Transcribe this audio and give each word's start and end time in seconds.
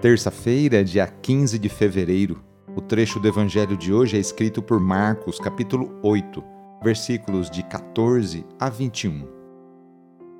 Terça-feira, 0.00 0.82
dia 0.82 1.06
15 1.06 1.58
de 1.58 1.68
fevereiro. 1.68 2.42
O 2.74 2.80
trecho 2.80 3.20
do 3.20 3.28
evangelho 3.28 3.76
de 3.76 3.92
hoje 3.92 4.16
é 4.16 4.18
escrito 4.18 4.62
por 4.62 4.80
Marcos, 4.80 5.38
capítulo 5.38 5.94
8, 6.02 6.42
versículos 6.82 7.50
de 7.50 7.62
14 7.64 8.46
a 8.58 8.70
21. 8.70 9.28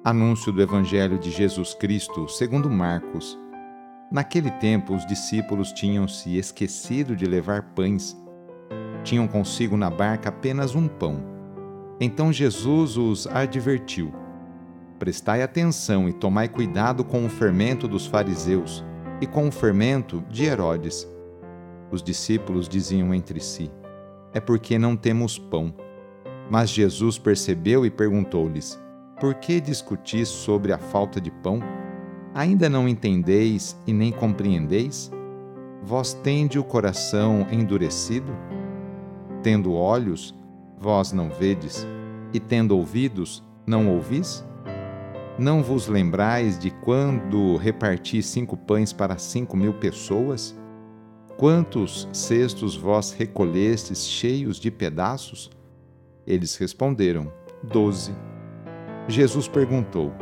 Anúncio 0.02 0.50
do 0.50 0.62
evangelho 0.62 1.18
de 1.18 1.30
Jesus 1.30 1.74
Cristo, 1.74 2.26
segundo 2.26 2.70
Marcos. 2.70 3.38
Naquele 4.10 4.50
tempo, 4.52 4.94
os 4.94 5.06
discípulos 5.06 5.72
tinham 5.72 6.08
se 6.08 6.38
esquecido 6.38 7.14
de 7.14 7.26
levar 7.26 7.74
pães. 7.74 8.16
Tinham 9.04 9.28
consigo 9.28 9.76
na 9.76 9.90
barca 9.90 10.30
apenas 10.30 10.74
um 10.74 10.88
pão. 10.88 11.22
Então 12.00 12.32
Jesus 12.32 12.96
os 12.96 13.26
advertiu: 13.26 14.10
Prestai 14.98 15.42
atenção 15.42 16.08
e 16.08 16.14
tomai 16.14 16.48
cuidado 16.48 17.04
com 17.04 17.26
o 17.26 17.28
fermento 17.28 17.86
dos 17.86 18.06
fariseus 18.06 18.88
e 19.20 19.26
com 19.26 19.48
o 19.48 19.52
fermento 19.52 20.22
de 20.28 20.44
Herodes. 20.44 21.08
Os 21.90 22.02
discípulos 22.02 22.68
diziam 22.68 23.14
entre 23.14 23.40
si: 23.40 23.70
É 24.32 24.40
porque 24.40 24.78
não 24.78 24.96
temos 24.96 25.38
pão. 25.38 25.74
Mas 26.50 26.70
Jesus 26.70 27.18
percebeu 27.18 27.84
e 27.84 27.90
perguntou-lhes: 27.90 28.80
Por 29.20 29.34
que 29.34 29.60
discutis 29.60 30.28
sobre 30.28 30.72
a 30.72 30.78
falta 30.78 31.20
de 31.20 31.30
pão? 31.30 31.60
Ainda 32.34 32.68
não 32.68 32.88
entendeis 32.88 33.76
e 33.86 33.92
nem 33.92 34.12
compreendeis? 34.12 35.10
Vós 35.82 36.14
tende 36.14 36.58
o 36.58 36.64
coração 36.64 37.46
endurecido? 37.50 38.32
Tendo 39.42 39.72
olhos, 39.72 40.34
vós 40.78 41.12
não 41.12 41.30
vedes, 41.30 41.86
e 42.32 42.38
tendo 42.38 42.76
ouvidos, 42.76 43.42
não 43.66 43.88
ouvis? 43.88 44.44
Não 45.40 45.62
vos 45.62 45.88
lembrais 45.88 46.58
de 46.58 46.70
quando 46.70 47.56
reparti 47.56 48.22
cinco 48.22 48.58
pães 48.58 48.92
para 48.92 49.16
cinco 49.16 49.56
mil 49.56 49.72
pessoas? 49.72 50.54
Quantos 51.38 52.06
cestos 52.12 52.76
vós 52.76 53.12
recolhestes 53.12 54.06
cheios 54.06 54.60
de 54.60 54.70
pedaços? 54.70 55.50
Eles 56.26 56.56
responderam: 56.56 57.32
Doze. 57.62 58.12
Jesus 59.08 59.48
perguntou: 59.48 60.12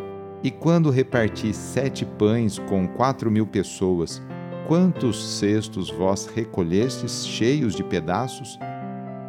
E 0.40 0.52
quando 0.52 0.88
reparti 0.88 1.52
sete 1.52 2.04
pães 2.06 2.60
com 2.60 2.86
quatro 2.86 3.28
mil 3.28 3.44
pessoas, 3.44 4.22
quantos 4.68 5.36
cestos 5.36 5.90
vós 5.90 6.26
recolhestes 6.26 7.26
cheios 7.26 7.74
de 7.74 7.82
pedaços? 7.82 8.56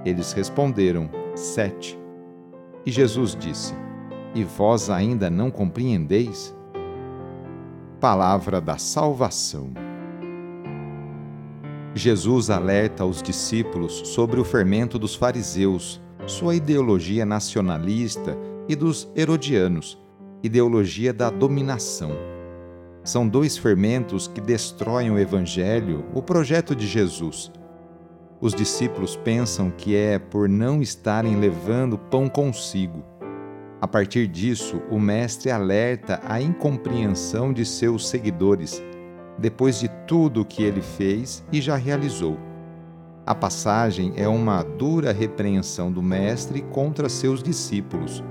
Eles 0.06 0.34
responderam: 0.34 1.10
Sete. 1.34 1.98
E 2.86 2.92
Jesus 2.92 3.36
disse: 3.36 3.74
e 4.34 4.44
vós 4.44 4.90
ainda 4.90 5.30
não 5.30 5.50
compreendeis? 5.50 6.56
Palavra 8.00 8.62
da 8.62 8.78
Salvação. 8.78 9.72
Jesus 11.96 12.50
alerta 12.50 13.04
os 13.04 13.22
discípulos 13.22 14.08
sobre 14.10 14.40
o 14.40 14.44
fermento 14.44 15.00
dos 15.00 15.16
fariseus, 15.16 16.00
sua 16.28 16.56
ideologia 16.56 17.26
nacionalista 17.26 18.38
e 18.68 18.76
dos 18.76 19.10
herodianos, 19.16 20.00
ideologia 20.44 21.12
da 21.12 21.30
dominação. 21.30 22.12
São 23.04 23.28
dois 23.28 23.58
fermentos 23.58 24.28
que 24.28 24.40
destroem 24.40 25.10
o 25.10 25.18
Evangelho, 25.18 26.06
o 26.14 26.22
projeto 26.22 26.76
de 26.76 26.86
Jesus. 26.86 27.52
Os 28.40 28.54
discípulos 28.54 29.16
pensam 29.16 29.72
que 29.72 29.96
é 29.96 30.20
por 30.20 30.48
não 30.48 30.82
estarem 30.82 31.38
levando 31.38 31.98
pão 31.98 32.30
consigo 32.30 33.04
a 33.82 33.88
partir 33.88 34.28
disso, 34.28 34.82
o 34.92 35.00
Mestre 35.00 35.50
alerta 35.50 36.20
a 36.26 36.42
incompreensão 36.42 37.54
de 37.54 37.66
seus 37.66 38.10
seguidores, 38.10 38.84
depois 39.38 39.80
de 39.80 39.88
tudo 40.06 40.42
o 40.42 40.46
que 40.46 40.64
ele 40.64 40.82
fez 40.82 41.46
e 41.50 41.62
já 41.62 41.78
realizou. 41.78 42.38
A 43.26 43.34
passagem 43.34 44.12
é 44.18 44.28
uma 44.28 44.64
dura 44.64 45.14
repreensão 45.14 45.90
do 45.92 46.02
Mestre 46.04 46.62
contra 46.74 47.08
seus 47.08 47.42
discípulos, 47.42 48.22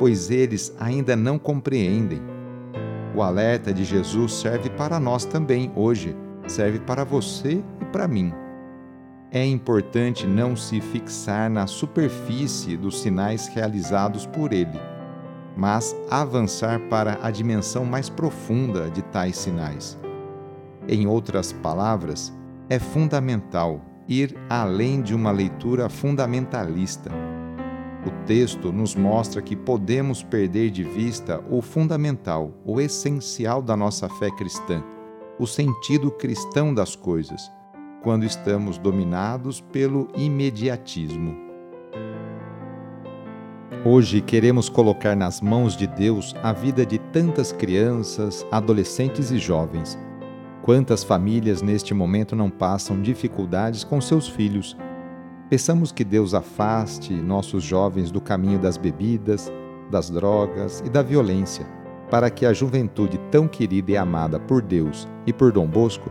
pois 0.00 0.30
eles 0.30 0.74
ainda 0.80 1.14
não 1.14 1.38
compreendem. 1.38 2.20
O 3.14 3.22
alerta 3.22 3.72
de 3.72 3.84
Jesus 3.84 4.32
serve 4.32 4.68
para 4.70 4.98
nós 4.98 5.24
também 5.24 5.70
hoje, 5.76 6.16
serve 6.48 6.80
para 6.80 7.04
você 7.04 7.62
e 7.80 7.84
para 7.92 8.08
mim 8.08 8.41
é 9.32 9.46
importante 9.46 10.26
não 10.26 10.54
se 10.54 10.78
fixar 10.82 11.48
na 11.48 11.66
superfície 11.66 12.76
dos 12.76 13.00
sinais 13.00 13.46
realizados 13.46 14.26
por 14.26 14.52
ele, 14.52 14.78
mas 15.56 15.96
avançar 16.10 16.78
para 16.90 17.18
a 17.22 17.30
dimensão 17.30 17.86
mais 17.86 18.10
profunda 18.10 18.90
de 18.90 19.00
tais 19.00 19.38
sinais. 19.38 19.98
Em 20.86 21.06
outras 21.06 21.50
palavras, 21.50 22.30
é 22.68 22.78
fundamental 22.78 23.80
ir 24.06 24.36
além 24.50 25.00
de 25.00 25.14
uma 25.14 25.30
leitura 25.30 25.88
fundamentalista. 25.88 27.10
O 28.04 28.10
texto 28.26 28.70
nos 28.70 28.94
mostra 28.94 29.40
que 29.40 29.56
podemos 29.56 30.22
perder 30.22 30.70
de 30.70 30.84
vista 30.84 31.42
o 31.48 31.62
fundamental, 31.62 32.52
o 32.66 32.80
essencial 32.82 33.62
da 33.62 33.76
nossa 33.76 34.10
fé 34.10 34.30
cristã, 34.30 34.84
o 35.38 35.46
sentido 35.46 36.10
cristão 36.10 36.74
das 36.74 36.94
coisas 36.94 37.50
quando 38.02 38.24
estamos 38.24 38.78
dominados 38.78 39.60
pelo 39.60 40.08
imediatismo. 40.16 41.36
Hoje 43.84 44.20
queremos 44.20 44.68
colocar 44.68 45.16
nas 45.16 45.40
mãos 45.40 45.76
de 45.76 45.86
Deus 45.86 46.34
a 46.42 46.52
vida 46.52 46.84
de 46.84 46.98
tantas 46.98 47.52
crianças, 47.52 48.46
adolescentes 48.50 49.30
e 49.30 49.38
jovens. 49.38 49.98
Quantas 50.62 51.02
famílias 51.02 51.62
neste 51.62 51.94
momento 51.94 52.36
não 52.36 52.50
passam 52.50 53.00
dificuldades 53.00 53.82
com 53.82 54.00
seus 54.00 54.28
filhos? 54.28 54.76
Peçamos 55.48 55.90
que 55.90 56.04
Deus 56.04 56.34
afaste 56.34 57.12
nossos 57.12 57.62
jovens 57.62 58.10
do 58.10 58.20
caminho 58.20 58.58
das 58.58 58.76
bebidas, 58.76 59.52
das 59.90 60.10
drogas 60.10 60.82
e 60.86 60.88
da 60.88 61.02
violência, 61.02 61.66
para 62.10 62.30
que 62.30 62.46
a 62.46 62.52
juventude 62.52 63.18
tão 63.30 63.48
querida 63.48 63.92
e 63.92 63.96
amada 63.96 64.38
por 64.38 64.62
Deus 64.62 65.08
e 65.26 65.32
por 65.32 65.52
Dom 65.52 65.66
Bosco 65.66 66.10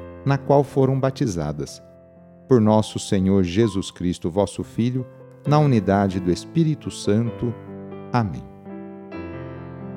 na 0.25 0.37
qual 0.37 0.63
foram 0.63 0.99
batizadas. 0.99 1.81
Por 2.47 2.59
nosso 2.59 2.99
Senhor 2.99 3.43
Jesus 3.43 3.91
Cristo, 3.91 4.29
vosso 4.29 4.63
Filho, 4.63 5.05
na 5.47 5.57
unidade 5.59 6.19
do 6.19 6.31
Espírito 6.31 6.91
Santo. 6.91 7.53
Amém. 8.11 8.43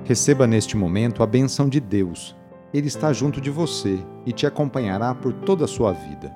Receba 0.05 0.47
neste 0.47 0.77
momento 0.77 1.23
a 1.23 1.27
benção 1.27 1.69
de 1.69 1.81
Deus. 1.81 2.37
Ele 2.73 2.89
está 2.89 3.13
junto 3.13 3.41
de 3.41 3.51
você 3.51 3.99
e 4.27 4.33
te 4.33 4.47
acompanhará 4.47 5.15
por 5.15 5.33
toda 5.33 5.65
a 5.65 5.69
sua 5.69 5.93
vida. 5.93 6.33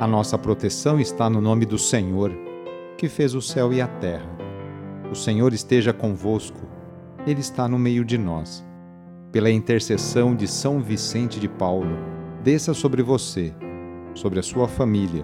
A 0.00 0.06
nossa 0.06 0.38
proteção 0.38 1.00
está 1.00 1.28
no 1.28 1.40
nome 1.40 1.66
do 1.66 1.78
Senhor, 1.78 2.32
que 2.96 3.08
fez 3.08 3.34
o 3.34 3.42
céu 3.42 3.72
e 3.72 3.80
a 3.80 3.86
terra. 3.86 4.30
O 5.10 5.14
Senhor 5.14 5.52
esteja 5.52 5.92
convosco, 5.92 6.60
Ele 7.26 7.40
está 7.40 7.66
no 7.66 7.78
meio 7.78 8.04
de 8.04 8.18
nós. 8.18 8.64
Pela 9.32 9.50
intercessão 9.50 10.34
de 10.34 10.46
São 10.46 10.80
Vicente 10.80 11.38
de 11.38 11.48
Paulo, 11.48 11.96
desça 12.48 12.72
sobre 12.72 13.02
você, 13.02 13.52
sobre 14.14 14.38
a 14.38 14.42
sua 14.42 14.66
família, 14.66 15.22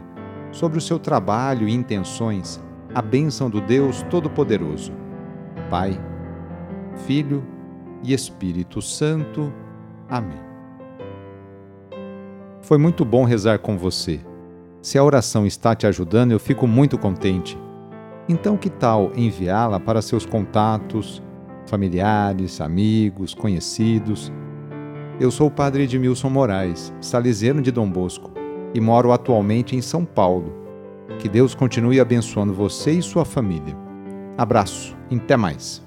sobre 0.53 0.77
o 0.77 0.81
seu 0.81 0.99
trabalho 0.99 1.67
e 1.67 1.73
intenções, 1.73 2.63
a 2.95 3.01
bênção 3.01 3.49
do 3.49 3.63
Deus 3.63 4.03
Todo-Poderoso. 4.11 4.93
Pai, 5.71 5.99
Filho 7.07 7.43
e 8.03 8.13
Espírito 8.13 8.83
Santo. 8.83 9.51
Amém. 10.07 10.39
Foi 12.61 12.77
muito 12.77 13.07
bom 13.07 13.25
rezar 13.25 13.59
com 13.59 13.79
você. 13.79 14.21
Se 14.83 14.99
a 14.99 15.03
oração 15.03 15.47
está 15.47 15.75
te 15.75 15.87
ajudando, 15.87 16.33
eu 16.33 16.39
fico 16.39 16.67
muito 16.67 16.99
contente. 16.99 17.59
Então, 18.29 18.55
que 18.55 18.69
tal 18.69 19.11
enviá-la 19.17 19.81
para 19.81 20.03
seus 20.03 20.27
contatos, 20.27 21.23
familiares, 21.67 22.61
amigos, 22.61 23.33
conhecidos? 23.33 24.31
Eu 25.21 25.31
sou 25.31 25.47
o 25.47 25.51
padre 25.51 25.85
Edmilson 25.85 26.29
Moraes, 26.29 26.93
salesiano 27.01 27.63
de 27.63 27.71
Dom 27.71 27.89
Bosco, 27.89 28.33
e 28.75 28.81
moro 28.81 29.13
atualmente 29.13 29.77
em 29.77 29.81
São 29.81 30.05
Paulo. 30.05 30.53
Que 31.21 31.29
Deus 31.29 31.55
continue 31.55 32.01
abençoando 32.01 32.53
você 32.53 32.91
e 32.91 33.03
sua 33.03 33.25
família. 33.25 33.77
Abraço, 34.37 34.97
até 35.13 35.37
mais. 35.37 35.84